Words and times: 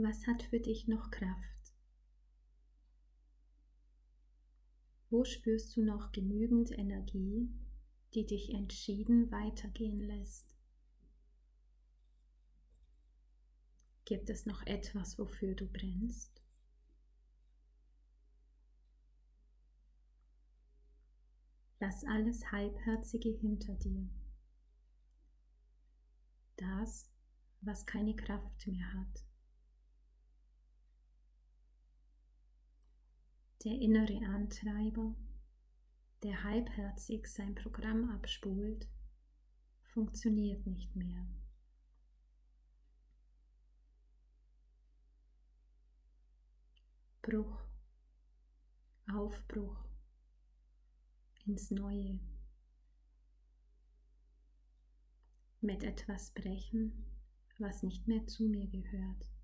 Was 0.00 0.28
hat 0.28 0.44
für 0.44 0.60
dich 0.60 0.86
noch 0.86 1.10
Kraft? 1.10 1.74
Wo 5.10 5.24
spürst 5.24 5.76
du 5.76 5.82
noch 5.82 6.12
genügend 6.12 6.70
Energie, 6.70 7.50
die 8.14 8.24
dich 8.24 8.54
entschieden 8.54 9.32
weitergehen 9.32 9.98
lässt? 9.98 10.56
Gibt 14.04 14.30
es 14.30 14.46
noch 14.46 14.64
etwas, 14.66 15.18
wofür 15.18 15.56
du 15.56 15.66
brennst? 15.66 16.44
Lass 21.80 22.04
alles 22.04 22.52
Halbherzige 22.52 23.30
hinter 23.30 23.74
dir. 23.74 24.08
Das, 26.54 27.10
was 27.62 27.84
keine 27.84 28.14
Kraft 28.14 28.64
mehr 28.68 28.92
hat. 28.92 29.24
Der 33.64 33.72
innere 33.72 34.24
Antreiber, 34.26 35.16
der 36.22 36.44
halbherzig 36.44 37.26
sein 37.26 37.56
Programm 37.56 38.08
abspult, 38.10 38.88
funktioniert 39.82 40.64
nicht 40.64 40.94
mehr. 40.94 41.26
Bruch, 47.20 47.60
Aufbruch 49.12 49.88
ins 51.44 51.72
Neue. 51.72 52.20
Mit 55.60 55.82
etwas 55.82 56.30
brechen, 56.30 57.04
was 57.58 57.82
nicht 57.82 58.06
mehr 58.06 58.24
zu 58.28 58.44
mir 58.44 58.68
gehört. 58.68 59.37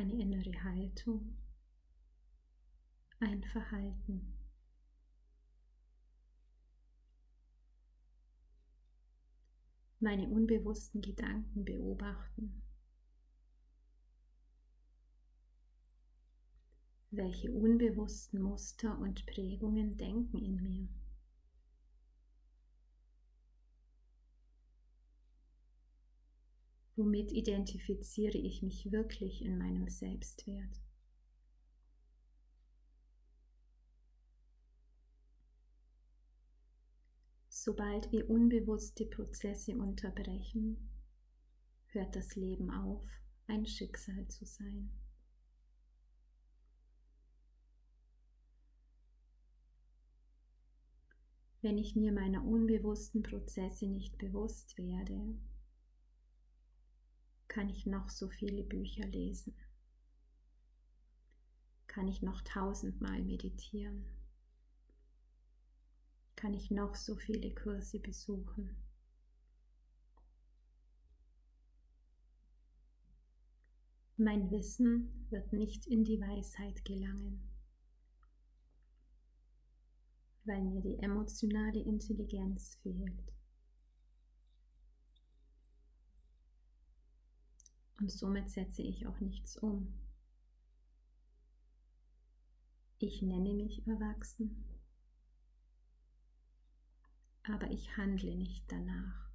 Eine 0.00 0.14
innere 0.14 0.64
Haltung, 0.64 1.36
ein 3.18 3.44
Verhalten. 3.44 4.32
Meine 9.98 10.26
unbewussten 10.26 11.02
Gedanken 11.02 11.66
beobachten. 11.66 12.62
Welche 17.10 17.52
unbewussten 17.52 18.40
Muster 18.40 18.98
und 18.98 19.26
Prägungen 19.26 19.98
denken 19.98 20.38
in 20.38 20.62
mir? 20.62 20.88
Womit 27.00 27.32
identifiziere 27.32 28.36
ich 28.36 28.60
mich 28.60 28.92
wirklich 28.92 29.42
in 29.42 29.56
meinem 29.56 29.88
Selbstwert? 29.88 30.82
Sobald 37.48 38.12
wir 38.12 38.28
unbewusste 38.28 39.06
Prozesse 39.06 39.78
unterbrechen, 39.78 40.90
hört 41.86 42.14
das 42.14 42.36
Leben 42.36 42.70
auf, 42.70 43.02
ein 43.46 43.64
Schicksal 43.64 44.28
zu 44.28 44.44
sein. 44.44 44.90
Wenn 51.62 51.78
ich 51.78 51.96
mir 51.96 52.12
meiner 52.12 52.44
unbewussten 52.44 53.22
Prozesse 53.22 53.86
nicht 53.86 54.18
bewusst 54.18 54.76
werde, 54.76 55.38
kann 57.50 57.68
ich 57.68 57.84
noch 57.84 58.08
so 58.08 58.28
viele 58.28 58.62
Bücher 58.62 59.04
lesen, 59.06 59.54
kann 61.88 62.06
ich 62.06 62.22
noch 62.22 62.40
tausendmal 62.42 63.20
meditieren, 63.22 64.06
kann 66.36 66.54
ich 66.54 66.70
noch 66.70 66.94
so 66.94 67.16
viele 67.16 67.52
Kurse 67.52 67.98
besuchen. 67.98 68.76
Mein 74.16 74.50
Wissen 74.50 75.26
wird 75.30 75.52
nicht 75.52 75.86
in 75.86 76.04
die 76.04 76.20
Weisheit 76.20 76.84
gelangen 76.84 77.50
weil 80.44 80.62
mir 80.62 80.80
die 80.80 80.98
emotionale 80.98 81.80
Intelligenz 81.80 82.76
fehlt. 82.82 83.39
Und 88.00 88.10
somit 88.10 88.48
setze 88.50 88.82
ich 88.82 89.06
auch 89.06 89.20
nichts 89.20 89.58
um. 89.58 89.92
Ich 92.98 93.22
nenne 93.22 93.54
mich 93.54 93.86
erwachsen, 93.86 94.64
aber 97.42 97.70
ich 97.70 97.96
handle 97.96 98.34
nicht 98.34 98.70
danach. 98.70 99.29